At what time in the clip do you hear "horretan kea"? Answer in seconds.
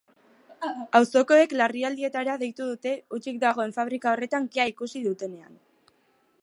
4.15-4.67